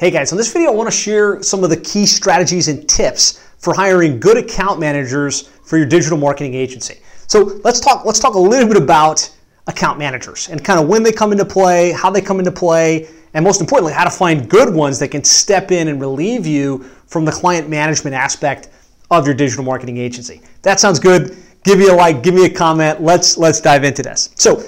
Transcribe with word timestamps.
Hey 0.00 0.10
guys, 0.10 0.32
in 0.32 0.38
this 0.38 0.50
video 0.50 0.70
I 0.70 0.74
want 0.74 0.86
to 0.86 0.96
share 0.96 1.42
some 1.42 1.62
of 1.62 1.68
the 1.68 1.76
key 1.76 2.06
strategies 2.06 2.68
and 2.68 2.88
tips 2.88 3.46
for 3.58 3.74
hiring 3.74 4.18
good 4.18 4.38
account 4.38 4.80
managers 4.80 5.42
for 5.62 5.76
your 5.76 5.84
digital 5.84 6.16
marketing 6.16 6.54
agency. 6.54 7.02
So 7.26 7.60
let's 7.64 7.80
talk 7.80 8.06
let's 8.06 8.18
talk 8.18 8.32
a 8.32 8.38
little 8.38 8.66
bit 8.66 8.78
about 8.78 9.30
account 9.66 9.98
managers 9.98 10.48
and 10.48 10.64
kind 10.64 10.80
of 10.80 10.88
when 10.88 11.02
they 11.02 11.12
come 11.12 11.32
into 11.32 11.44
play, 11.44 11.92
how 11.92 12.08
they 12.08 12.22
come 12.22 12.38
into 12.38 12.50
play, 12.50 13.10
and 13.34 13.44
most 13.44 13.60
importantly, 13.60 13.92
how 13.92 14.04
to 14.04 14.10
find 14.10 14.48
good 14.48 14.72
ones 14.72 14.98
that 15.00 15.08
can 15.08 15.22
step 15.22 15.70
in 15.70 15.88
and 15.88 16.00
relieve 16.00 16.46
you 16.46 16.78
from 17.04 17.26
the 17.26 17.32
client 17.32 17.68
management 17.68 18.16
aspect 18.16 18.70
of 19.10 19.26
your 19.26 19.34
digital 19.34 19.64
marketing 19.64 19.98
agency. 19.98 20.40
That 20.62 20.80
sounds 20.80 20.98
good. 20.98 21.36
Give 21.62 21.78
me 21.78 21.88
a 21.88 21.94
like, 21.94 22.22
give 22.22 22.32
me 22.32 22.46
a 22.46 22.50
comment. 22.50 23.02
Let's 23.02 23.36
let's 23.36 23.60
dive 23.60 23.84
into 23.84 24.02
this. 24.02 24.30
So 24.34 24.64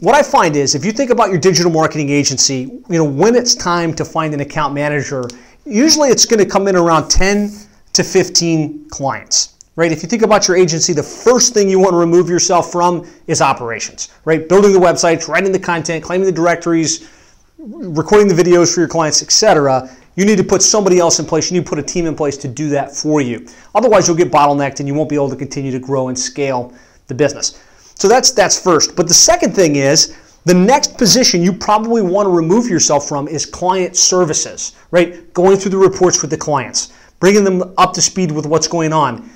what 0.00 0.14
I 0.14 0.22
find 0.22 0.56
is 0.56 0.74
if 0.74 0.84
you 0.84 0.92
think 0.92 1.10
about 1.10 1.30
your 1.30 1.38
digital 1.38 1.70
marketing 1.70 2.10
agency, 2.10 2.62
you 2.88 2.98
know, 2.98 3.04
when 3.04 3.34
it's 3.34 3.54
time 3.54 3.94
to 3.94 4.04
find 4.04 4.34
an 4.34 4.40
account 4.40 4.74
manager, 4.74 5.24
usually 5.64 6.10
it's 6.10 6.26
going 6.26 6.42
to 6.42 6.46
come 6.46 6.66
in 6.68 6.76
around 6.76 7.08
10 7.08 7.52
to 7.92 8.04
15 8.04 8.88
clients. 8.88 9.50
Right? 9.76 9.90
If 9.90 10.04
you 10.04 10.08
think 10.08 10.22
about 10.22 10.46
your 10.46 10.56
agency, 10.56 10.92
the 10.92 11.02
first 11.02 11.52
thing 11.52 11.68
you 11.68 11.80
want 11.80 11.92
to 11.92 11.96
remove 11.96 12.28
yourself 12.28 12.70
from 12.70 13.08
is 13.26 13.40
operations, 13.40 14.08
right? 14.24 14.48
Building 14.48 14.72
the 14.72 14.78
websites, 14.78 15.26
writing 15.26 15.50
the 15.50 15.58
content, 15.58 16.04
claiming 16.04 16.26
the 16.26 16.32
directories, 16.32 17.10
recording 17.58 18.28
the 18.28 18.40
videos 18.40 18.72
for 18.72 18.80
your 18.80 18.88
clients, 18.88 19.20
etc. 19.20 19.90
You 20.14 20.24
need 20.26 20.38
to 20.38 20.44
put 20.44 20.62
somebody 20.62 21.00
else 21.00 21.18
in 21.18 21.26
place. 21.26 21.50
You 21.50 21.58
need 21.58 21.64
to 21.64 21.68
put 21.68 21.80
a 21.80 21.82
team 21.82 22.06
in 22.06 22.14
place 22.14 22.36
to 22.38 22.48
do 22.48 22.68
that 22.68 22.94
for 22.94 23.20
you. 23.20 23.48
Otherwise, 23.74 24.06
you'll 24.06 24.16
get 24.16 24.30
bottlenecked 24.30 24.78
and 24.78 24.86
you 24.86 24.94
won't 24.94 25.08
be 25.08 25.16
able 25.16 25.30
to 25.30 25.36
continue 25.36 25.72
to 25.72 25.80
grow 25.80 26.06
and 26.06 26.16
scale 26.16 26.72
the 27.08 27.14
business. 27.14 27.60
So 27.94 28.08
that's 28.08 28.30
that's 28.32 28.60
first. 28.60 28.96
But 28.96 29.08
the 29.08 29.14
second 29.14 29.54
thing 29.54 29.76
is 29.76 30.16
the 30.44 30.54
next 30.54 30.98
position 30.98 31.42
you 31.42 31.52
probably 31.52 32.02
want 32.02 32.26
to 32.26 32.30
remove 32.30 32.68
yourself 32.68 33.08
from 33.08 33.28
is 33.28 33.46
client 33.46 33.96
services, 33.96 34.74
right? 34.90 35.32
Going 35.32 35.56
through 35.56 35.70
the 35.70 35.78
reports 35.78 36.20
with 36.20 36.30
the 36.30 36.36
clients, 36.36 36.92
bringing 37.18 37.44
them 37.44 37.74
up 37.78 37.94
to 37.94 38.02
speed 38.02 38.30
with 38.30 38.44
what's 38.44 38.68
going 38.68 38.92
on, 38.92 39.30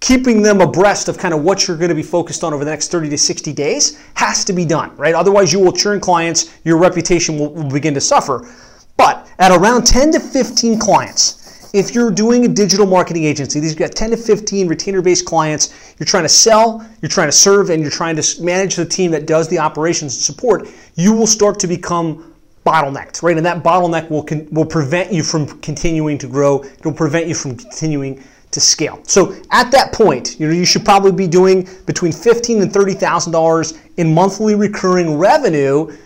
keeping 0.00 0.42
them 0.42 0.60
abreast 0.60 1.08
of 1.08 1.16
kind 1.16 1.32
of 1.32 1.42
what 1.42 1.68
you're 1.68 1.76
going 1.76 1.90
to 1.90 1.94
be 1.94 2.02
focused 2.02 2.42
on 2.42 2.52
over 2.52 2.64
the 2.64 2.70
next 2.70 2.90
30 2.90 3.08
to 3.10 3.18
60 3.18 3.52
days 3.52 4.00
has 4.14 4.44
to 4.44 4.52
be 4.52 4.64
done, 4.64 4.94
right? 4.96 5.14
Otherwise, 5.14 5.52
you 5.52 5.60
will 5.60 5.72
churn 5.72 6.00
clients, 6.00 6.58
your 6.64 6.76
reputation 6.76 7.38
will, 7.38 7.52
will 7.52 7.70
begin 7.70 7.94
to 7.94 8.00
suffer. 8.00 8.48
But 8.96 9.30
at 9.38 9.52
around 9.52 9.86
10 9.86 10.12
to 10.12 10.20
15 10.20 10.78
clients, 10.78 11.45
if 11.72 11.94
you're 11.94 12.10
doing 12.10 12.44
a 12.44 12.48
digital 12.48 12.86
marketing 12.86 13.24
agency, 13.24 13.60
these 13.60 13.74
got 13.74 13.92
10 13.92 14.10
to 14.10 14.16
15 14.16 14.68
retainer-based 14.68 15.24
clients, 15.24 15.94
you're 15.98 16.06
trying 16.06 16.24
to 16.24 16.28
sell, 16.28 16.86
you're 17.02 17.08
trying 17.08 17.28
to 17.28 17.32
serve, 17.32 17.70
and 17.70 17.82
you're 17.82 17.90
trying 17.90 18.16
to 18.16 18.42
manage 18.42 18.76
the 18.76 18.84
team 18.84 19.10
that 19.10 19.26
does 19.26 19.48
the 19.48 19.58
operations 19.58 20.14
and 20.14 20.22
support, 20.22 20.68
you 20.94 21.12
will 21.12 21.26
start 21.26 21.58
to 21.60 21.66
become 21.66 22.34
bottlenecked, 22.66 23.22
right? 23.22 23.36
And 23.36 23.46
that 23.46 23.62
bottleneck 23.62 24.10
will 24.10 24.24
con- 24.24 24.48
will 24.50 24.66
prevent 24.66 25.12
you 25.12 25.22
from 25.22 25.46
continuing 25.60 26.18
to 26.18 26.26
grow. 26.26 26.64
It'll 26.64 26.92
prevent 26.92 27.28
you 27.28 27.34
from 27.34 27.56
continuing 27.56 28.22
to 28.50 28.60
scale. 28.60 29.00
So 29.04 29.36
at 29.50 29.70
that 29.70 29.92
point, 29.92 30.38
you 30.40 30.48
know 30.48 30.52
you 30.52 30.66
should 30.66 30.84
probably 30.84 31.12
be 31.12 31.28
doing 31.28 31.68
between 31.86 32.12
fifteen 32.12 32.60
and 32.60 32.72
thirty 32.72 32.94
thousand 32.94 33.32
dollars 33.32 33.78
in 33.96 34.12
monthly 34.12 34.54
recurring 34.54 35.16
revenue. 35.16 35.96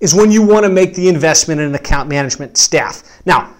Is 0.00 0.14
when 0.14 0.30
you 0.30 0.42
want 0.42 0.64
to 0.64 0.70
make 0.70 0.94
the 0.94 1.08
investment 1.08 1.60
in 1.60 1.74
account 1.74 2.10
management 2.10 2.58
staff. 2.58 3.02
Now, 3.24 3.53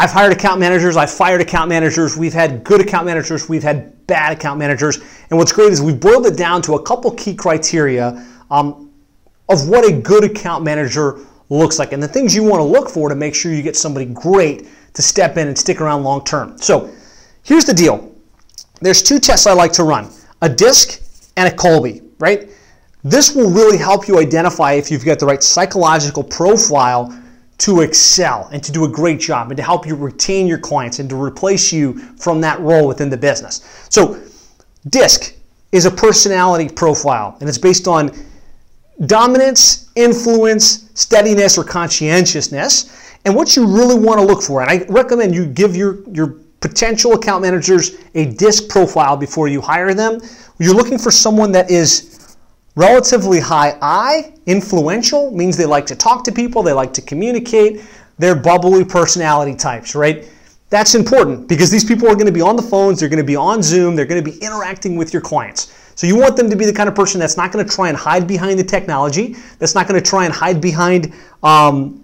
I've 0.00 0.12
hired 0.12 0.32
account 0.32 0.58
managers, 0.58 0.96
I've 0.96 1.10
fired 1.10 1.42
account 1.42 1.68
managers, 1.68 2.16
we've 2.16 2.32
had 2.32 2.64
good 2.64 2.80
account 2.80 3.04
managers, 3.04 3.50
we've 3.50 3.62
had 3.62 4.06
bad 4.06 4.32
account 4.32 4.58
managers. 4.58 4.96
And 5.28 5.38
what's 5.38 5.52
great 5.52 5.74
is 5.74 5.82
we've 5.82 6.00
boiled 6.00 6.24
it 6.24 6.38
down 6.38 6.62
to 6.62 6.76
a 6.76 6.82
couple 6.82 7.10
key 7.10 7.34
criteria 7.34 8.26
um, 8.50 8.90
of 9.50 9.68
what 9.68 9.86
a 9.86 9.92
good 9.92 10.24
account 10.24 10.64
manager 10.64 11.18
looks 11.50 11.78
like 11.78 11.92
and 11.92 12.02
the 12.02 12.08
things 12.08 12.34
you 12.34 12.42
want 12.42 12.60
to 12.60 12.64
look 12.64 12.88
for 12.88 13.10
to 13.10 13.14
make 13.14 13.34
sure 13.34 13.52
you 13.52 13.62
get 13.62 13.76
somebody 13.76 14.06
great 14.06 14.68
to 14.94 15.02
step 15.02 15.36
in 15.36 15.48
and 15.48 15.58
stick 15.58 15.82
around 15.82 16.02
long 16.02 16.24
term. 16.24 16.56
So 16.56 16.90
here's 17.42 17.66
the 17.66 17.74
deal 17.74 18.10
there's 18.80 19.02
two 19.02 19.18
tests 19.18 19.46
I 19.46 19.52
like 19.52 19.72
to 19.72 19.84
run 19.84 20.10
a 20.40 20.48
DISC 20.48 21.02
and 21.36 21.52
a 21.52 21.54
Kolbe, 21.54 22.02
right? 22.18 22.48
This 23.04 23.34
will 23.34 23.50
really 23.50 23.76
help 23.76 24.08
you 24.08 24.18
identify 24.18 24.72
if 24.72 24.90
you've 24.90 25.04
got 25.04 25.18
the 25.18 25.26
right 25.26 25.42
psychological 25.42 26.24
profile 26.24 27.14
to 27.60 27.82
excel 27.82 28.48
and 28.52 28.62
to 28.64 28.72
do 28.72 28.86
a 28.86 28.88
great 28.88 29.20
job 29.20 29.50
and 29.50 29.56
to 29.58 29.62
help 29.62 29.86
you 29.86 29.94
retain 29.94 30.46
your 30.46 30.58
clients 30.58 30.98
and 30.98 31.10
to 31.10 31.22
replace 31.22 31.72
you 31.72 31.98
from 32.16 32.40
that 32.40 32.58
role 32.60 32.88
within 32.88 33.10
the 33.10 33.16
business. 33.16 33.86
So, 33.90 34.18
DISC 34.88 35.34
is 35.70 35.84
a 35.84 35.90
personality 35.90 36.72
profile 36.72 37.36
and 37.40 37.48
it's 37.48 37.58
based 37.58 37.86
on 37.86 38.12
dominance, 39.04 39.90
influence, 39.94 40.90
steadiness, 40.94 41.58
or 41.58 41.64
conscientiousness. 41.64 43.14
And 43.26 43.34
what 43.34 43.54
you 43.56 43.66
really 43.66 43.98
want 43.98 44.18
to 44.20 44.26
look 44.26 44.42
for, 44.42 44.62
and 44.62 44.70
I 44.70 44.86
recommend 44.88 45.34
you 45.34 45.44
give 45.44 45.76
your, 45.76 46.08
your 46.10 46.36
potential 46.60 47.12
account 47.12 47.42
managers 47.42 47.96
a 48.14 48.32
DISC 48.32 48.70
profile 48.70 49.18
before 49.18 49.48
you 49.48 49.60
hire 49.60 49.92
them. 49.92 50.20
You're 50.58 50.74
looking 50.74 50.98
for 50.98 51.10
someone 51.10 51.52
that 51.52 51.70
is 51.70 52.19
Relatively 52.80 53.40
high 53.40 53.76
I, 53.82 54.32
influential, 54.46 55.30
means 55.32 55.58
they 55.58 55.66
like 55.66 55.84
to 55.84 55.94
talk 55.94 56.24
to 56.24 56.32
people, 56.32 56.62
they 56.62 56.72
like 56.72 56.94
to 56.94 57.02
communicate, 57.02 57.82
they're 58.16 58.34
bubbly 58.34 58.86
personality 58.86 59.54
types, 59.54 59.94
right? 59.94 60.26
That's 60.70 60.94
important 60.94 61.46
because 61.46 61.70
these 61.70 61.84
people 61.84 62.08
are 62.08 62.14
going 62.14 62.24
to 62.24 62.32
be 62.32 62.40
on 62.40 62.56
the 62.56 62.62
phones, 62.62 62.98
they're 62.98 63.10
going 63.10 63.18
to 63.18 63.22
be 63.22 63.36
on 63.36 63.62
Zoom, 63.62 63.96
they're 63.96 64.06
going 64.06 64.24
to 64.24 64.30
be 64.30 64.38
interacting 64.38 64.96
with 64.96 65.12
your 65.12 65.20
clients. 65.20 65.92
So 65.94 66.06
you 66.06 66.16
want 66.16 66.38
them 66.38 66.48
to 66.48 66.56
be 66.56 66.64
the 66.64 66.72
kind 66.72 66.88
of 66.88 66.94
person 66.94 67.20
that's 67.20 67.36
not 67.36 67.52
going 67.52 67.62
to 67.62 67.70
try 67.70 67.90
and 67.90 67.98
hide 67.98 68.26
behind 68.26 68.58
the 68.58 68.64
technology, 68.64 69.36
that's 69.58 69.74
not 69.74 69.86
going 69.86 70.02
to 70.02 70.10
try 70.10 70.24
and 70.24 70.32
hide 70.32 70.58
behind, 70.62 71.12
um, 71.42 72.02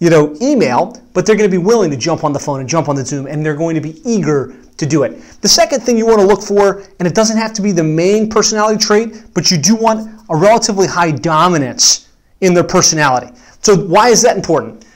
you 0.00 0.10
know, 0.10 0.36
email, 0.40 1.00
but 1.12 1.26
they're 1.26 1.36
going 1.36 1.50
to 1.50 1.56
be 1.56 1.62
willing 1.62 1.90
to 1.90 1.96
jump 1.96 2.22
on 2.22 2.32
the 2.32 2.38
phone 2.38 2.60
and 2.60 2.68
jump 2.68 2.88
on 2.88 2.96
the 2.96 3.04
Zoom, 3.04 3.26
and 3.26 3.44
they're 3.44 3.56
going 3.56 3.74
to 3.74 3.80
be 3.80 4.00
eager 4.08 4.56
to 4.76 4.86
do 4.86 5.02
it. 5.02 5.20
The 5.40 5.48
second 5.48 5.80
thing 5.82 5.98
you 5.98 6.06
want 6.06 6.20
to 6.20 6.26
look 6.26 6.42
for, 6.42 6.84
and 6.98 7.08
it 7.08 7.14
doesn't 7.14 7.36
have 7.36 7.52
to 7.54 7.62
be 7.62 7.72
the 7.72 7.82
main 7.82 8.30
personality 8.30 8.78
trait, 8.78 9.24
but 9.34 9.50
you 9.50 9.58
do 9.58 9.74
want 9.74 10.08
a 10.30 10.36
relatively 10.36 10.86
high 10.86 11.10
dominance 11.10 12.08
in 12.40 12.54
their 12.54 12.64
personality. 12.64 13.34
So, 13.62 13.76
why 13.76 14.08
is 14.10 14.22
that 14.22 14.36
important? 14.36 14.86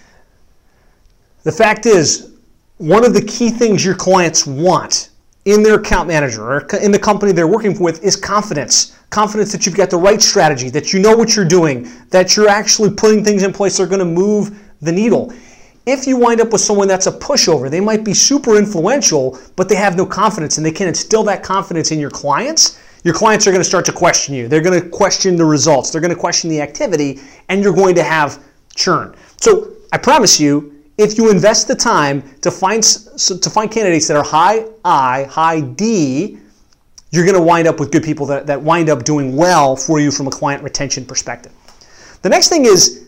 The 1.43 1.53
fact 1.53 1.87
is, 1.87 2.33
one 2.79 3.05
of 3.05 3.13
the 3.13 3.23
key 3.23 3.51
things 3.51 3.85
your 3.85 3.97
clients 3.97 4.47
want 4.47 5.11
in 5.45 5.65
their 5.65 5.75
account 5.75 6.07
manager 6.07 6.45
or 6.45 6.67
in 6.81 6.93
the 6.93 6.99
company 6.99 7.33
they're 7.33 7.49
working 7.49 7.77
with 7.81 8.03
is 8.05 8.15
confidence. 8.15 8.97
Confidence 9.11 9.51
that 9.51 9.67
you've 9.67 9.75
got 9.77 9.91
the 9.91 9.97
right 9.97 10.23
strategy, 10.23 10.71
that 10.71 10.93
you 10.93 11.01
know 11.01 11.17
what 11.17 11.35
you're 11.35 11.45
doing, 11.45 11.89
that 12.11 12.37
you're 12.37 12.49
actually 12.49 12.91
putting 12.91 13.25
things 13.25 13.43
in 13.43 13.53
place 13.53 13.77
that 13.77 13.83
are 13.83 13.87
going 13.87 13.99
to 13.99 14.05
move 14.05 14.57
the 14.83 14.93
needle. 14.93 15.33
If 15.87 16.07
you 16.07 16.17
wind 16.17 16.41
up 16.41 16.53
with 16.53 16.61
someone 16.61 16.87
that's 16.87 17.07
a 17.07 17.13
pushover, 17.13 17.71
they 17.71 17.81
might 17.81 18.05
be 18.05 18.15
super 18.15 18.57
influential, 18.57 19.39
but 19.57 19.69
they 19.69 19.75
have 19.75 19.97
no 19.97 20.07
confidence 20.07 20.57
and 20.57 20.67
they 20.67 20.71
can't 20.71 20.89
instill 20.89 21.25
that 21.25 21.43
confidence 21.43 21.91
in 21.91 21.99
your 21.99 22.11
clients, 22.11 22.79
your 23.05 23.15
clients 23.15 23.47
are 23.47 23.51
going 23.51 23.61
to 23.61 23.69
start 23.69 23.85
to 23.87 23.93
question 23.93 24.35
you. 24.35 24.47
They're 24.47 24.61
going 24.61 24.81
to 24.81 24.89
question 24.89 25.35
the 25.37 25.45
results, 25.45 25.91
they're 25.91 26.01
going 26.01 26.15
to 26.15 26.21
question 26.21 26.51
the 26.51 26.61
activity, 26.61 27.21
and 27.49 27.63
you're 27.63 27.73
going 27.73 27.97
to 27.97 28.05
have 28.05 28.45
churn. 28.77 29.15
So 29.41 29.73
I 29.93 29.99
promise 29.99 30.39
you, 30.39 30.69
if 30.99 31.19
you 31.19 31.31
invest 31.31 31.67
the 31.67 31.75
time 31.75 32.23
to 32.43 32.51
find 32.51 32.83
to 32.83 33.51
find 33.51 33.71
candidates 33.71 34.07
that 34.09 34.17
are 34.17 34.25
high 34.25 34.67
I, 34.85 35.25
high 35.25 35.61
D, 35.61 36.39
you're 37.11 37.25
going 37.25 37.37
to 37.37 37.43
wind 37.43 37.67
up 37.67 37.81
with 37.81 37.91
good 37.91 38.05
people 38.05 38.25
that, 38.27 38.47
that 38.47 38.63
wind 38.63 38.89
up 38.89 39.05
doing 39.05 39.35
well 39.35 39.75
for 39.75 39.99
you 39.99 40.13
from 40.13 40.29
a 40.29 40.31
client 40.31 40.63
retention 40.63 41.05
perspective. 41.05 41.53
The 42.23 42.29
next 42.29 42.49
thing 42.49 42.67
is 42.67 43.02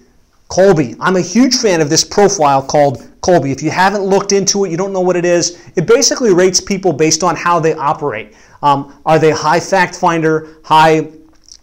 Kolbe. 0.48 0.96
I'm 1.00 1.16
a 1.16 1.20
huge 1.20 1.56
fan 1.56 1.80
of 1.80 1.90
this 1.90 2.04
profile 2.04 2.62
called 2.62 3.02
Kolbe. 3.22 3.50
If 3.50 3.62
you 3.62 3.70
haven't 3.70 4.02
looked 4.02 4.32
into 4.32 4.64
it, 4.64 4.70
you 4.70 4.76
don't 4.76 4.92
know 4.92 5.00
what 5.00 5.16
it 5.16 5.24
is, 5.24 5.58
it 5.76 5.86
basically 5.86 6.32
rates 6.32 6.60
people 6.60 6.92
based 6.92 7.24
on 7.24 7.34
how 7.36 7.58
they 7.58 7.74
operate. 7.74 8.34
Um, 8.62 9.00
are 9.06 9.18
they 9.18 9.30
high 9.30 9.60
fact 9.60 9.94
finder, 9.94 10.58
high 10.64 11.10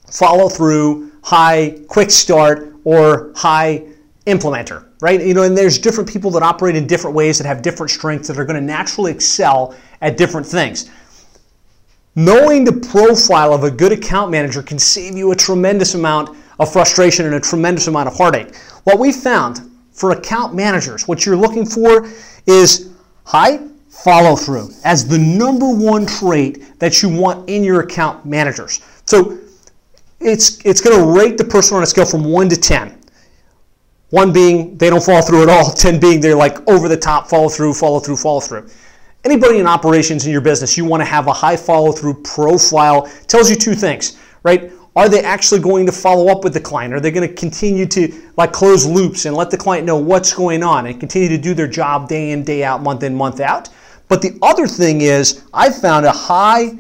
follow 0.09 0.49
through, 0.49 1.11
high 1.23 1.79
quick 1.87 2.11
start, 2.11 2.73
or 2.83 3.31
high 3.35 3.85
implementer, 4.25 4.85
right? 5.01 5.23
You 5.23 5.33
know, 5.33 5.43
and 5.43 5.57
there's 5.57 5.77
different 5.77 6.09
people 6.09 6.31
that 6.31 6.43
operate 6.43 6.75
in 6.75 6.87
different 6.87 7.15
ways 7.15 7.37
that 7.37 7.47
have 7.47 7.61
different 7.61 7.91
strengths 7.91 8.27
that 8.27 8.37
are 8.37 8.45
going 8.45 8.59
to 8.59 8.65
naturally 8.65 9.11
excel 9.11 9.75
at 10.01 10.17
different 10.17 10.45
things. 10.45 10.89
Knowing 12.15 12.65
the 12.65 12.73
profile 12.73 13.53
of 13.53 13.63
a 13.63 13.71
good 13.71 13.91
account 13.91 14.31
manager 14.31 14.61
can 14.61 14.77
save 14.77 15.15
you 15.15 15.31
a 15.31 15.35
tremendous 15.35 15.95
amount 15.95 16.37
of 16.61 16.71
frustration 16.71 17.25
and 17.25 17.35
a 17.35 17.39
tremendous 17.39 17.87
amount 17.87 18.07
of 18.07 18.15
heartache. 18.15 18.55
What 18.83 18.99
we 18.99 19.11
found 19.11 19.61
for 19.91 20.11
account 20.11 20.53
managers, 20.53 21.07
what 21.07 21.25
you're 21.25 21.35
looking 21.35 21.65
for 21.65 22.07
is 22.45 22.91
high 23.25 23.59
follow 23.89 24.35
through 24.35 24.69
as 24.83 25.07
the 25.07 25.17
number 25.17 25.69
one 25.69 26.05
trait 26.05 26.79
that 26.79 27.01
you 27.01 27.09
want 27.09 27.49
in 27.49 27.63
your 27.63 27.81
account 27.81 28.25
managers. 28.25 28.81
So 29.05 29.39
it's, 30.19 30.63
it's 30.65 30.81
going 30.81 30.97
to 30.97 31.19
rate 31.19 31.37
the 31.37 31.43
person 31.43 31.77
on 31.77 31.83
a 31.83 31.85
scale 31.85 32.05
from 32.05 32.23
1 32.23 32.49
to 32.49 32.55
10. 32.55 32.97
1 34.11 34.33
being 34.33 34.77
they 34.77 34.89
don't 34.89 35.03
follow 35.03 35.21
through 35.21 35.43
at 35.43 35.49
all, 35.49 35.71
10 35.73 35.99
being 35.99 36.19
they're 36.19 36.35
like 36.35 36.67
over 36.69 36.87
the 36.87 36.97
top, 36.97 37.27
follow 37.27 37.49
through, 37.49 37.73
follow 37.73 37.99
through, 37.99 38.17
follow 38.17 38.39
through. 38.39 38.67
Anybody 39.23 39.59
in 39.59 39.67
operations 39.67 40.25
in 40.25 40.31
your 40.31 40.41
business, 40.41 40.77
you 40.77 40.85
want 40.85 41.01
to 41.01 41.05
have 41.05 41.27
a 41.27 41.33
high 41.33 41.55
follow 41.55 41.91
through 41.91 42.21
profile. 42.23 43.09
Tells 43.27 43.49
you 43.49 43.55
two 43.55 43.75
things, 43.75 44.17
right? 44.43 44.71
Are 44.95 45.07
they 45.07 45.21
actually 45.21 45.61
going 45.61 45.85
to 45.85 45.91
follow 45.91 46.31
up 46.31 46.43
with 46.43 46.53
the 46.53 46.59
client? 46.59 46.93
Are 46.93 46.99
they 46.99 47.11
going 47.11 47.27
to 47.27 47.33
continue 47.33 47.85
to 47.87 48.31
like 48.37 48.51
close 48.51 48.85
loops 48.85 49.25
and 49.25 49.35
let 49.35 49.49
the 49.49 49.57
client 49.57 49.85
know 49.85 49.97
what's 49.97 50.33
going 50.33 50.63
on 50.63 50.85
and 50.85 50.99
continue 50.99 51.29
to 51.29 51.37
do 51.37 51.53
their 51.53 51.67
job 51.67 52.09
day 52.09 52.31
in, 52.31 52.43
day 52.43 52.63
out, 52.63 52.83
month 52.83 53.03
in, 53.03 53.15
month 53.15 53.39
out? 53.39 53.69
But 54.09 54.21
the 54.21 54.37
other 54.41 54.67
thing 54.67 55.01
is, 55.01 55.45
I've 55.53 55.77
found 55.77 56.05
a 56.05 56.11
high 56.11 56.73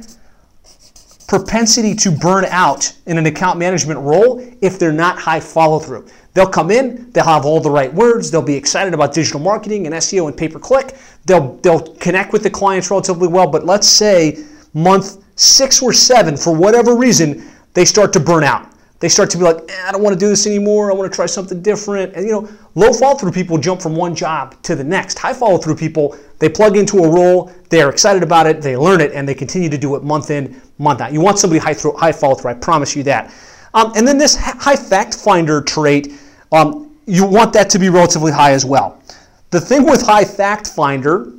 propensity 1.29 1.95
to 1.95 2.11
burn 2.11 2.43
out 2.43 2.93
in 3.05 3.17
an 3.17 3.25
account 3.25 3.57
management 3.57 4.01
role 4.01 4.45
if 4.61 4.77
they're 4.77 4.91
not 4.91 5.17
high 5.17 5.39
follow 5.39 5.79
through. 5.79 6.05
They'll 6.33 6.49
come 6.49 6.71
in, 6.71 7.09
they'll 7.11 7.23
have 7.23 7.45
all 7.45 7.61
the 7.61 7.71
right 7.71 7.93
words, 7.93 8.29
they'll 8.29 8.41
be 8.41 8.55
excited 8.55 8.93
about 8.93 9.13
digital 9.13 9.39
marketing 9.39 9.85
and 9.85 9.95
SEO 9.95 10.27
and 10.27 10.35
pay 10.35 10.49
per 10.49 10.59
click. 10.59 10.97
They'll 11.25 11.55
they'll 11.57 11.95
connect 11.95 12.33
with 12.33 12.43
the 12.43 12.49
clients 12.49 12.91
relatively 12.91 13.29
well, 13.29 13.47
but 13.47 13.65
let's 13.65 13.87
say 13.87 14.43
month 14.73 15.23
6 15.37 15.81
or 15.81 15.93
7 15.93 16.35
for 16.35 16.53
whatever 16.53 16.97
reason, 16.97 17.49
they 17.73 17.85
start 17.85 18.13
to 18.13 18.19
burn 18.19 18.43
out. 18.43 18.67
They 19.01 19.09
start 19.09 19.31
to 19.31 19.37
be 19.37 19.43
like, 19.43 19.57
eh, 19.67 19.83
I 19.87 19.91
don't 19.91 20.03
want 20.03 20.13
to 20.13 20.19
do 20.19 20.29
this 20.29 20.45
anymore. 20.45 20.91
I 20.91 20.93
want 20.93 21.11
to 21.11 21.15
try 21.15 21.25
something 21.25 21.59
different. 21.61 22.13
And 22.13 22.25
you 22.25 22.33
know, 22.33 22.49
low 22.75 22.93
follow 22.93 23.17
through 23.17 23.31
people 23.31 23.57
jump 23.57 23.81
from 23.81 23.95
one 23.95 24.13
job 24.15 24.61
to 24.61 24.75
the 24.75 24.83
next. 24.83 25.17
High 25.17 25.33
follow 25.33 25.57
through 25.57 25.75
people, 25.75 26.15
they 26.37 26.49
plug 26.49 26.77
into 26.77 26.99
a 26.99 27.09
role, 27.09 27.51
they're 27.69 27.89
excited 27.89 28.21
about 28.21 28.45
it, 28.45 28.61
they 28.61 28.77
learn 28.77 29.01
it, 29.01 29.11
and 29.13 29.27
they 29.27 29.33
continue 29.33 29.69
to 29.69 29.77
do 29.77 29.95
it 29.95 30.03
month 30.03 30.29
in, 30.29 30.61
month 30.77 31.01
out. 31.01 31.11
You 31.11 31.19
want 31.19 31.39
somebody 31.39 31.59
high, 31.59 31.73
through, 31.73 31.93
high 31.93 32.11
follow 32.11 32.35
through. 32.35 32.51
I 32.51 32.53
promise 32.53 32.95
you 32.95 33.01
that. 33.03 33.33
Um, 33.73 33.91
and 33.95 34.07
then 34.07 34.19
this 34.19 34.35
high 34.35 34.75
fact 34.75 35.15
finder 35.15 35.61
trait, 35.61 36.13
um, 36.51 36.95
you 37.07 37.25
want 37.25 37.53
that 37.53 37.71
to 37.71 37.79
be 37.79 37.89
relatively 37.89 38.31
high 38.31 38.51
as 38.51 38.65
well. 38.65 39.01
The 39.49 39.59
thing 39.59 39.83
with 39.83 40.03
high 40.03 40.25
fact 40.25 40.67
finder 40.67 41.33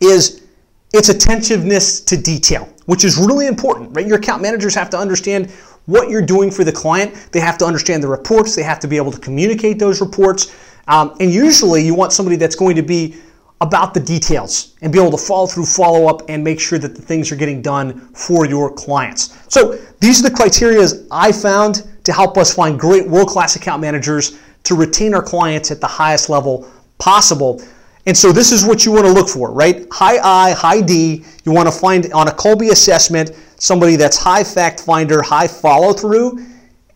is 0.00 0.45
its 0.92 1.08
attentiveness 1.08 2.00
to 2.00 2.16
detail, 2.16 2.68
which 2.86 3.04
is 3.04 3.16
really 3.18 3.46
important, 3.46 3.94
right? 3.94 4.06
Your 4.06 4.18
account 4.18 4.42
managers 4.42 4.74
have 4.74 4.90
to 4.90 4.98
understand 4.98 5.50
what 5.86 6.10
you're 6.10 6.22
doing 6.22 6.50
for 6.50 6.64
the 6.64 6.72
client. 6.72 7.28
They 7.32 7.40
have 7.40 7.58
to 7.58 7.64
understand 7.64 8.02
the 8.02 8.08
reports. 8.08 8.56
They 8.56 8.62
have 8.62 8.80
to 8.80 8.88
be 8.88 8.96
able 8.96 9.12
to 9.12 9.20
communicate 9.20 9.78
those 9.78 10.00
reports. 10.00 10.54
Um, 10.88 11.14
and 11.20 11.32
usually 11.32 11.84
you 11.84 11.94
want 11.94 12.12
somebody 12.12 12.36
that's 12.36 12.56
going 12.56 12.76
to 12.76 12.82
be 12.82 13.16
about 13.60 13.94
the 13.94 14.00
details 14.00 14.74
and 14.82 14.92
be 14.92 14.98
able 14.98 15.10
to 15.10 15.18
follow 15.18 15.46
through, 15.46 15.64
follow 15.64 16.08
up, 16.08 16.22
and 16.28 16.44
make 16.44 16.60
sure 16.60 16.78
that 16.78 16.94
the 16.94 17.00
things 17.02 17.32
are 17.32 17.36
getting 17.36 17.62
done 17.62 18.00
for 18.12 18.46
your 18.46 18.72
clients. 18.72 19.36
So 19.48 19.78
these 20.00 20.20
are 20.20 20.28
the 20.28 20.34
criteria 20.34 20.86
I 21.10 21.32
found 21.32 21.88
to 22.04 22.12
help 22.12 22.36
us 22.36 22.54
find 22.54 22.78
great 22.78 23.08
world-class 23.08 23.56
account 23.56 23.80
managers 23.80 24.38
to 24.64 24.74
retain 24.74 25.14
our 25.14 25.22
clients 25.22 25.70
at 25.70 25.80
the 25.80 25.86
highest 25.86 26.28
level 26.28 26.70
possible. 26.98 27.62
And 28.06 28.16
so 28.16 28.30
this 28.30 28.52
is 28.52 28.64
what 28.64 28.84
you 28.84 28.92
want 28.92 29.04
to 29.04 29.12
look 29.12 29.28
for, 29.28 29.52
right? 29.52 29.86
High 29.90 30.18
I, 30.18 30.52
high 30.52 30.80
D. 30.80 31.24
You 31.44 31.52
want 31.52 31.68
to 31.68 31.72
find 31.72 32.12
on 32.12 32.28
a 32.28 32.30
Kolbe 32.30 32.70
assessment 32.70 33.32
somebody 33.58 33.96
that's 33.96 34.16
high 34.16 34.44
fact 34.44 34.80
finder, 34.80 35.22
high 35.22 35.48
follow 35.48 35.92
through. 35.92 36.44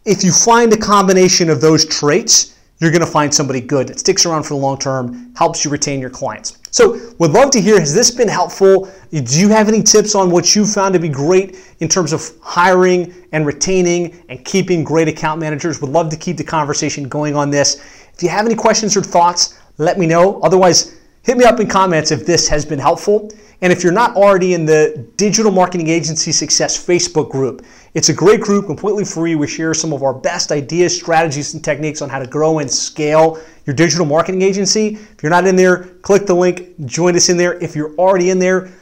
If 0.05 0.23
you 0.23 0.33
find 0.33 0.73
a 0.73 0.77
combination 0.77 1.51
of 1.51 1.61
those 1.61 1.85
traits, 1.85 2.57
you're 2.79 2.91
going 2.91 3.05
to 3.05 3.11
find 3.11 3.33
somebody 3.33 3.61
good 3.61 3.89
that 3.89 3.99
sticks 3.99 4.25
around 4.25 4.45
for 4.45 4.55
the 4.55 4.61
long 4.61 4.79
term, 4.79 5.35
helps 5.37 5.65
you 5.65 5.71
retain 5.71 6.01
your 6.01 6.11
clients. 6.11 6.59
So, 6.71 6.99
would 7.19 7.33
love 7.33 7.51
to 7.51 7.61
hear 7.61 7.79
has 7.79 7.93
this 7.93 8.11
been 8.11 8.29
helpful? 8.29 8.91
Do 9.11 9.41
you 9.41 9.49
have 9.49 9.69
any 9.69 9.83
tips 9.83 10.15
on 10.15 10.31
what 10.31 10.55
you 10.55 10.65
found 10.65 10.95
to 10.95 11.01
be 11.01 11.09
great 11.09 11.59
in 11.81 11.89
terms 11.89 12.13
of 12.13 12.31
hiring 12.41 13.13
and 13.33 13.45
retaining 13.45 14.23
and 14.29 14.43
keeping 14.45 14.85
great 14.85 15.09
account 15.09 15.41
managers? 15.41 15.81
Would 15.83 15.91
love 15.91 16.09
to 16.11 16.17
keep 16.17 16.37
the 16.37 16.45
conversation 16.45 17.09
going 17.09 17.35
on 17.35 17.51
this. 17.51 17.77
If 18.15 18.23
you 18.23 18.29
have 18.29 18.47
any 18.47 18.55
questions 18.55 18.97
or 18.97 19.03
thoughts, 19.03 19.59
let 19.77 19.99
me 19.99 20.07
know. 20.07 20.41
Otherwise, 20.41 21.00
Hit 21.31 21.39
me 21.39 21.45
up 21.45 21.61
in 21.61 21.69
comments 21.69 22.11
if 22.11 22.27
this 22.27 22.49
has 22.49 22.65
been 22.65 22.81
helpful. 22.81 23.31
And 23.63 23.73
if 23.73 23.85
you're 23.85 23.93
not 23.93 24.17
already 24.17 24.55
in 24.55 24.65
the 24.65 25.09
Digital 25.17 25.53
Marketing 25.53 25.87
Agency 25.87 26.33
Success 26.33 26.85
Facebook 26.85 27.31
group, 27.31 27.65
it's 27.95 28.09
a 28.09 28.13
great 28.13 28.41
group, 28.41 28.67
completely 28.67 29.05
free. 29.05 29.37
We 29.37 29.47
share 29.47 29.73
some 29.73 29.93
of 29.93 30.03
our 30.03 30.13
best 30.13 30.51
ideas, 30.51 30.97
strategies, 30.99 31.55
and 31.55 31.63
techniques 31.63 32.03
on 32.03 32.09
how 32.09 32.19
to 32.19 32.27
grow 32.27 32.59
and 32.59 32.69
scale 32.69 33.41
your 33.65 33.77
digital 33.77 34.05
marketing 34.07 34.43
agency. 34.43 34.95
If 34.95 35.23
you're 35.23 35.31
not 35.31 35.47
in 35.47 35.55
there, 35.55 35.85
click 36.03 36.27
the 36.27 36.35
link, 36.35 36.75
join 36.87 37.15
us 37.15 37.29
in 37.29 37.37
there. 37.37 37.63
If 37.63 37.77
you're 37.77 37.95
already 37.95 38.31
in 38.31 38.41
there, 38.41 38.73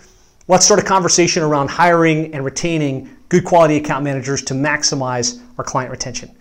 let's 0.47 0.65
start 0.65 0.81
a 0.81 0.87
conversation 0.87 1.43
around 1.43 1.69
hiring 1.69 2.33
and 2.33 2.47
retaining 2.47 3.15
good 3.29 3.45
quality 3.45 3.77
account 3.77 4.05
managers 4.05 4.41
to 4.45 4.55
maximize 4.55 5.43
our 5.59 5.65
client 5.65 5.91
retention. 5.91 6.35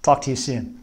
Talk 0.00 0.22
to 0.22 0.30
you 0.30 0.36
soon. 0.36 0.79